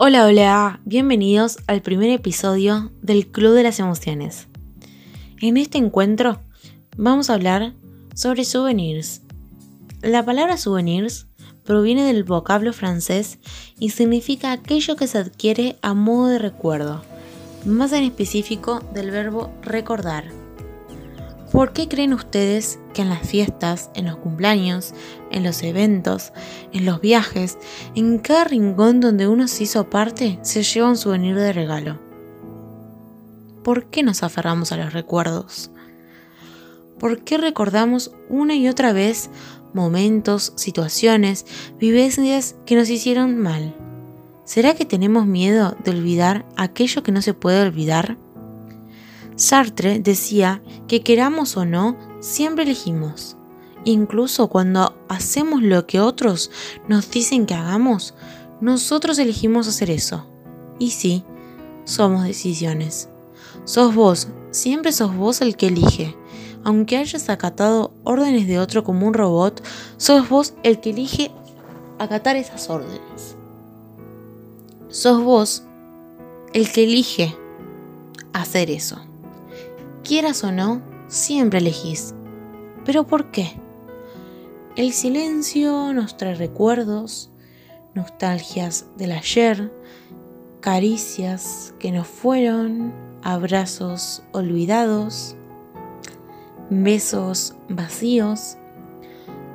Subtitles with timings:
[0.00, 4.46] Hola, hola, bienvenidos al primer episodio del Club de las Emociones.
[5.42, 6.40] En este encuentro
[6.96, 7.74] vamos a hablar
[8.14, 9.22] sobre souvenirs.
[10.00, 11.26] La palabra souvenirs
[11.64, 13.40] proviene del vocablo francés
[13.80, 17.02] y significa aquello que se adquiere a modo de recuerdo,
[17.66, 20.37] más en específico del verbo recordar.
[21.52, 24.92] ¿Por qué creen ustedes que en las fiestas, en los cumpleaños,
[25.30, 26.32] en los eventos,
[26.72, 27.56] en los viajes,
[27.94, 31.98] en cada rincón donde uno se hizo parte, se lleva un souvenir de regalo?
[33.64, 35.70] ¿Por qué nos aferramos a los recuerdos?
[36.98, 39.30] ¿Por qué recordamos una y otra vez
[39.72, 41.46] momentos, situaciones,
[41.78, 43.74] vivencias que nos hicieron mal?
[44.44, 48.18] ¿Será que tenemos miedo de olvidar aquello que no se puede olvidar?
[49.38, 53.36] Sartre decía que queramos o no, siempre elegimos.
[53.84, 56.50] Incluso cuando hacemos lo que otros
[56.88, 58.14] nos dicen que hagamos,
[58.60, 60.26] nosotros elegimos hacer eso.
[60.80, 61.24] Y sí,
[61.84, 63.10] somos decisiones.
[63.62, 66.16] Sos vos, siempre sos vos el que elige.
[66.64, 69.64] Aunque hayas acatado órdenes de otro como un robot,
[69.98, 71.30] sos vos el que elige
[72.00, 73.36] acatar esas órdenes.
[74.88, 75.62] Sos vos
[76.52, 77.36] el que elige
[78.32, 79.07] hacer eso.
[80.08, 82.14] Quieras o no, siempre elegís.
[82.86, 83.60] ¿Pero por qué?
[84.74, 87.30] El silencio nos trae recuerdos,
[87.94, 89.70] nostalgias del ayer,
[90.60, 95.36] caricias que nos fueron, abrazos olvidados,
[96.70, 98.56] besos vacíos,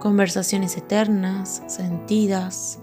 [0.00, 2.78] conversaciones eternas, sentidas,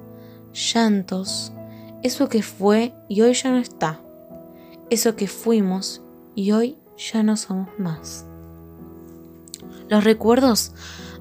[0.53, 1.53] llantos,
[2.01, 4.01] eso que fue y hoy ya no está,
[4.89, 6.01] eso que fuimos
[6.33, 8.25] y hoy ya no somos más.
[9.87, 10.73] Los recuerdos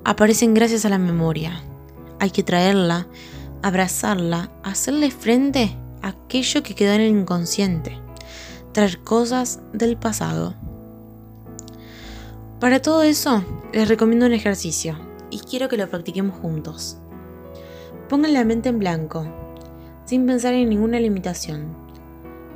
[0.04, 1.62] aparecen gracias a la memoria.
[2.18, 3.06] Hay que traerla,
[3.62, 7.96] abrazarla, hacerle frente a aquello que quedó en el inconsciente,
[8.72, 10.54] traer cosas del pasado.
[12.60, 14.98] Para todo eso, les recomiendo un ejercicio
[15.30, 16.98] y quiero que lo practiquemos juntos.
[18.08, 19.26] Pongan la mente en blanco,
[20.06, 21.76] sin pensar en ninguna limitación.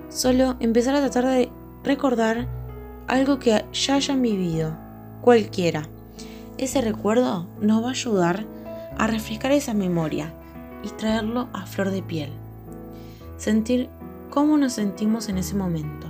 [0.08, 1.52] Solo empezar a tratar de
[1.84, 2.61] recordar
[3.08, 4.76] algo que ya hayan vivido,
[5.20, 5.88] cualquiera.
[6.58, 8.46] Ese recuerdo nos va a ayudar
[8.98, 10.32] a refrescar esa memoria
[10.82, 12.32] y traerlo a flor de piel.
[13.36, 13.88] Sentir
[14.30, 16.06] cómo nos sentimos en ese momento.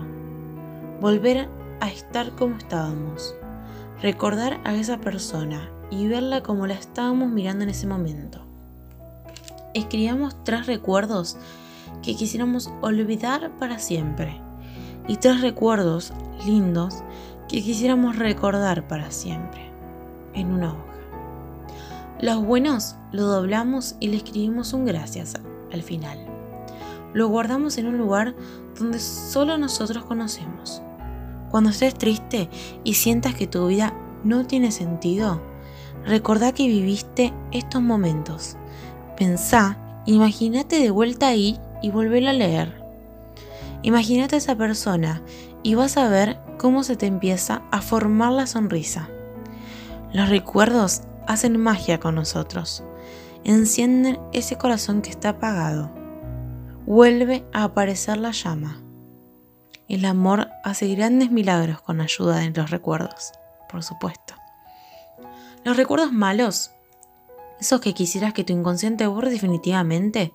[1.00, 1.48] Volver
[1.80, 3.34] a estar como estábamos.
[4.00, 8.44] Recordar a esa persona y verla como la estábamos mirando en ese momento.
[9.74, 11.36] Escribamos tres recuerdos
[12.02, 14.40] que quisiéramos olvidar para siempre
[15.08, 16.12] y tres recuerdos
[16.46, 17.02] lindos
[17.48, 19.70] que quisiéramos recordar para siempre
[20.34, 20.92] en una hoja.
[22.20, 25.34] Los buenos lo doblamos y le escribimos un gracias
[25.72, 26.18] al final.
[27.12, 28.34] Lo guardamos en un lugar
[28.78, 30.82] donde solo nosotros conocemos.
[31.50, 32.48] Cuando estés triste
[32.84, 33.92] y sientas que tu vida
[34.24, 35.42] no tiene sentido,
[36.06, 38.56] recordá que viviste estos momentos.
[39.16, 42.81] Pensá, imagínate de vuelta ahí y volver a leer.
[43.82, 45.22] Imagínate a esa persona
[45.62, 49.08] y vas a ver cómo se te empieza a formar la sonrisa.
[50.12, 52.84] Los recuerdos hacen magia con nosotros,
[53.44, 55.90] encienden ese corazón que está apagado,
[56.86, 58.82] vuelve a aparecer la llama.
[59.88, 63.32] El amor hace grandes milagros con ayuda de los recuerdos,
[63.68, 64.34] por supuesto.
[65.64, 66.70] Los recuerdos malos,
[67.60, 70.34] esos que quisieras que tu inconsciente borre definitivamente,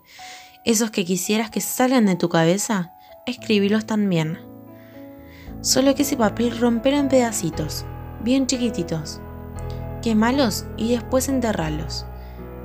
[0.65, 2.93] esos que quisieras que salgan de tu cabeza,
[3.31, 4.39] escribirlos también.
[5.61, 7.85] Solo que ese papel romperlo en pedacitos,
[8.23, 9.19] bien chiquititos.
[10.01, 12.05] Quemalos y después enterralos.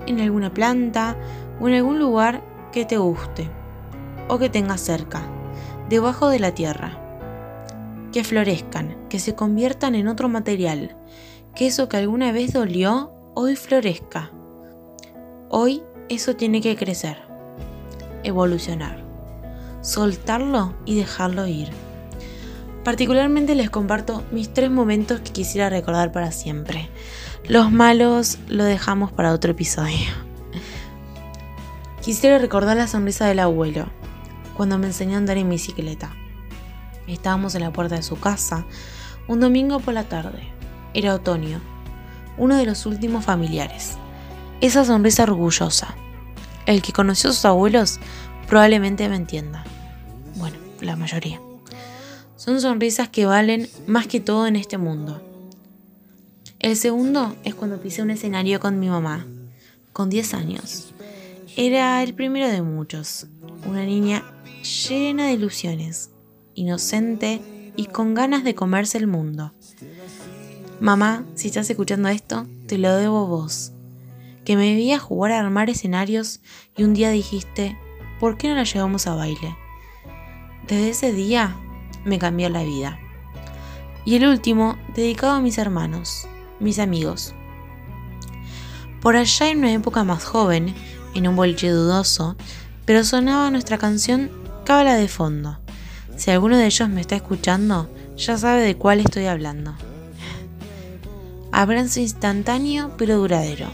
[0.06, 1.16] En alguna planta
[1.60, 2.42] o en algún lugar
[2.72, 3.50] que te guste
[4.28, 5.22] o que tengas cerca,
[5.88, 6.98] debajo de la tierra.
[8.12, 10.96] Que florezcan, que se conviertan en otro material,
[11.54, 14.30] que eso que alguna vez dolió, hoy florezca.
[15.48, 17.18] Hoy eso tiene que crecer,
[18.22, 19.01] evolucionar
[19.82, 21.68] soltarlo y dejarlo ir.
[22.84, 26.88] Particularmente les comparto mis tres momentos que quisiera recordar para siempre.
[27.46, 30.08] Los malos lo dejamos para otro episodio.
[32.02, 33.86] Quisiera recordar la sonrisa del abuelo
[34.56, 36.12] cuando me enseñó a andar en bicicleta.
[37.06, 38.64] Estábamos en la puerta de su casa
[39.28, 40.42] un domingo por la tarde.
[40.94, 41.60] Era otoño,
[42.36, 43.96] uno de los últimos familiares.
[44.60, 45.94] Esa sonrisa orgullosa.
[46.66, 48.00] El que conoció a sus abuelos
[48.48, 49.64] probablemente me entienda.
[50.36, 51.40] Bueno, la mayoría.
[52.36, 55.22] Son sonrisas que valen más que todo en este mundo.
[56.58, 59.26] El segundo es cuando pisé un escenario con mi mamá,
[59.92, 60.92] con 10 años.
[61.56, 63.26] Era el primero de muchos,
[63.66, 64.24] una niña
[64.62, 66.10] llena de ilusiones,
[66.54, 67.40] inocente
[67.76, 69.52] y con ganas de comerse el mundo.
[70.80, 73.72] Mamá, si estás escuchando esto, te lo debo vos.
[74.44, 76.40] Que me vi a jugar a armar escenarios
[76.76, 77.76] y un día dijiste,
[78.22, 79.56] ¿por qué no la llevamos a baile?
[80.68, 81.56] Desde ese día
[82.04, 83.00] me cambió la vida.
[84.04, 86.28] Y el último, dedicado a mis hermanos,
[86.60, 87.34] mis amigos.
[89.00, 90.72] Por allá en una época más joven,
[91.16, 92.36] en un boliche dudoso,
[92.84, 94.30] pero sonaba nuestra canción
[94.64, 95.58] Cábala de fondo.
[96.16, 99.74] Si alguno de ellos me está escuchando, ya sabe de cuál estoy hablando.
[101.50, 103.66] Abrazo instantáneo pero duradero.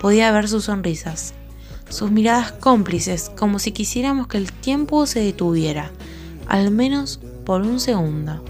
[0.00, 1.34] Podía ver sus sonrisas,
[1.94, 5.92] sus miradas cómplices, como si quisiéramos que el tiempo se detuviera,
[6.48, 8.44] al menos por un segundo.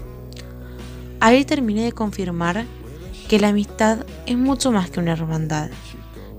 [1.19, 2.65] Ahí terminé de confirmar
[3.29, 5.69] que la amistad es mucho más que una hermandad.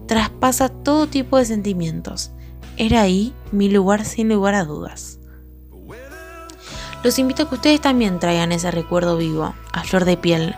[0.08, 2.32] Traspasa todo tipo de sentimientos.
[2.76, 5.20] Era ahí mi lugar sin lugar a dudas.
[7.04, 10.56] Los invito a que ustedes también traigan ese recuerdo vivo, a flor de piel.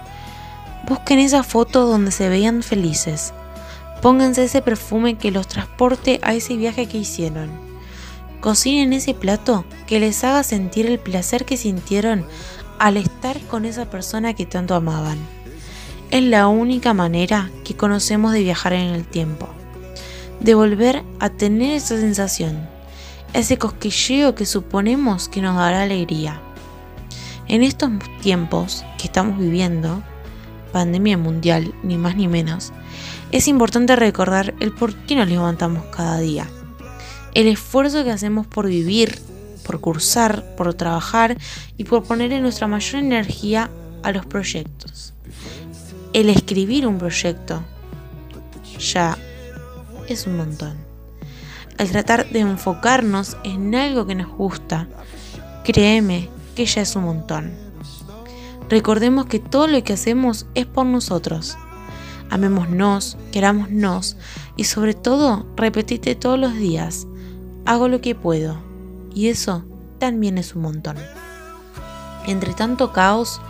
[0.88, 3.34] Busquen esa foto donde se veían felices.
[4.02, 7.50] Pónganse ese perfume que los transporte a ese viaje que hicieron.
[8.40, 12.24] Cocinen ese plato que les haga sentir el placer que sintieron
[12.78, 15.18] al estar con esa persona que tanto amaban.
[16.12, 19.48] Es la única manera que conocemos de viajar en el tiempo,
[20.38, 22.68] de volver a tener esa sensación,
[23.32, 26.40] ese cosquilleo que suponemos que nos dará alegría.
[27.48, 27.90] En estos
[28.22, 30.02] tiempos que estamos viviendo,
[30.72, 32.72] pandemia mundial, ni más ni menos,
[33.32, 36.46] es importante recordar el por qué nos levantamos cada día,
[37.34, 39.18] el esfuerzo que hacemos por vivir,
[39.64, 41.36] por cursar, por trabajar
[41.76, 43.70] y por poner en nuestra mayor energía
[44.02, 45.14] a los proyectos.
[46.12, 47.62] El escribir un proyecto
[48.78, 49.18] ya
[50.08, 50.76] es un montón.
[51.76, 54.88] El tratar de enfocarnos en algo que nos gusta,
[55.64, 57.67] créeme que ya es un montón.
[58.68, 61.56] Recordemos que todo lo que hacemos es por nosotros.
[62.30, 64.16] Amémonos, querámonos
[64.56, 67.06] y sobre todo repetite todos los días,
[67.64, 68.58] hago lo que puedo
[69.14, 69.64] y eso
[69.98, 70.96] también es un montón.
[72.26, 73.40] Entre tanto caos,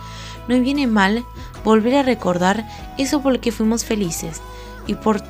[0.47, 1.25] no viene mal
[1.65, 2.65] volver a recordar
[2.97, 4.41] eso por lo que fuimos felices
[4.87, 5.21] y por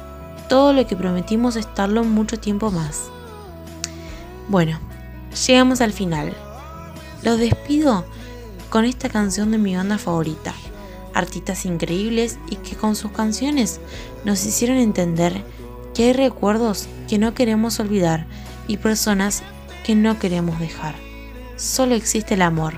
[0.47, 3.09] todo lo que prometimos estarlo mucho tiempo más.
[4.47, 4.79] Bueno,
[5.47, 6.35] llegamos al final.
[7.23, 8.05] Los despido
[8.69, 10.53] con esta canción de mi banda favorita,
[11.13, 13.79] artistas increíbles y que con sus canciones
[14.23, 15.43] nos hicieron entender
[15.93, 18.27] que hay recuerdos que no queremos olvidar
[18.67, 19.43] y personas
[19.83, 20.95] que no queremos dejar.
[21.55, 22.75] Solo existe el amor.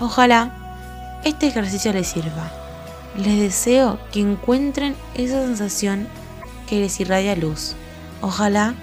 [0.00, 2.50] Ojalá este ejercicio les sirva.
[3.16, 6.08] Les deseo que encuentren esa sensación
[6.68, 7.74] que les irradia luz.
[8.20, 8.74] Ojalá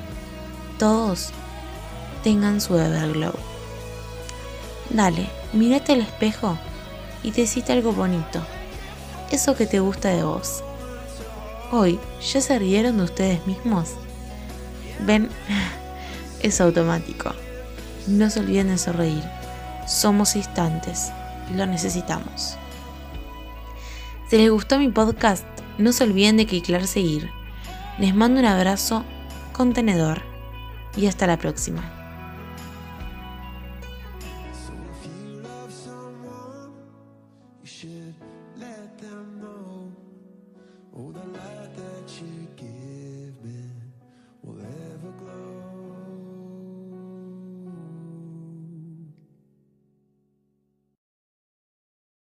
[0.78, 1.32] todos
[2.24, 3.55] tengan su Everglow.
[4.90, 6.58] Dale, mírate al espejo
[7.24, 8.42] y te algo bonito.
[9.32, 10.64] Eso que te gusta de vos.
[11.72, 13.92] Hoy, ¿ya se rieron de ustedes mismos?
[15.02, 15.30] Ven,
[16.42, 17.32] es automático.
[18.08, 19.24] No se olviden de sonreír.
[19.88, 21.12] Somos instantes.
[21.56, 22.58] Lo necesitamos.
[24.30, 25.46] Si les gustó mi podcast,
[25.78, 27.30] no se olviden de clicar seguir.
[27.98, 29.04] Les mando un abrazo
[29.54, 30.22] contenedor
[30.96, 31.95] y hasta la próxima.
[37.66, 38.14] should